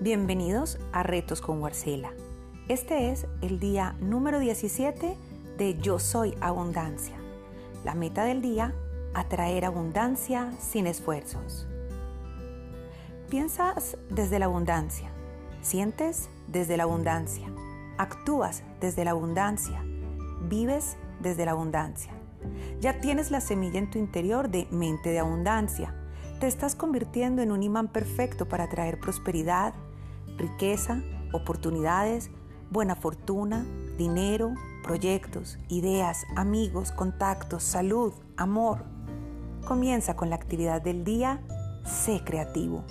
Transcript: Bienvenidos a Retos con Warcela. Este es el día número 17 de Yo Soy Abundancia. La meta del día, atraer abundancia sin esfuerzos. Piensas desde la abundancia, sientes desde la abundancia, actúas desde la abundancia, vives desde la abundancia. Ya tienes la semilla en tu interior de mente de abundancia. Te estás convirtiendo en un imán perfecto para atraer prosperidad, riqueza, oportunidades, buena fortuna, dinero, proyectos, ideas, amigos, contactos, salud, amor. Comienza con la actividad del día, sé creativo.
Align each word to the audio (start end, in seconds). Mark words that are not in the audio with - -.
Bienvenidos 0.00 0.78
a 0.92 1.02
Retos 1.02 1.40
con 1.40 1.60
Warcela. 1.60 2.12
Este 2.68 3.10
es 3.10 3.26
el 3.42 3.58
día 3.58 3.96
número 3.98 4.38
17 4.38 5.16
de 5.58 5.78
Yo 5.80 5.98
Soy 5.98 6.36
Abundancia. 6.40 7.16
La 7.84 7.94
meta 7.94 8.22
del 8.22 8.40
día, 8.40 8.72
atraer 9.12 9.64
abundancia 9.64 10.52
sin 10.60 10.86
esfuerzos. 10.86 11.66
Piensas 13.28 13.98
desde 14.08 14.38
la 14.38 14.44
abundancia, 14.44 15.10
sientes 15.62 16.30
desde 16.46 16.76
la 16.76 16.84
abundancia, 16.84 17.48
actúas 17.96 18.62
desde 18.80 19.04
la 19.04 19.10
abundancia, 19.10 19.82
vives 20.48 20.96
desde 21.18 21.44
la 21.44 21.50
abundancia. 21.50 22.12
Ya 22.80 23.00
tienes 23.00 23.32
la 23.32 23.40
semilla 23.40 23.80
en 23.80 23.90
tu 23.90 23.98
interior 23.98 24.48
de 24.48 24.68
mente 24.70 25.10
de 25.10 25.18
abundancia. 25.18 25.92
Te 26.38 26.46
estás 26.46 26.76
convirtiendo 26.76 27.42
en 27.42 27.50
un 27.50 27.64
imán 27.64 27.88
perfecto 27.88 28.46
para 28.46 28.62
atraer 28.62 29.00
prosperidad, 29.00 29.74
riqueza, 30.38 31.02
oportunidades, 31.32 32.30
buena 32.70 32.94
fortuna, 32.94 33.66
dinero, 33.96 34.54
proyectos, 34.82 35.58
ideas, 35.68 36.24
amigos, 36.36 36.92
contactos, 36.92 37.62
salud, 37.62 38.14
amor. 38.36 38.84
Comienza 39.66 40.16
con 40.16 40.30
la 40.30 40.36
actividad 40.36 40.80
del 40.80 41.04
día, 41.04 41.42
sé 41.84 42.22
creativo. 42.24 42.84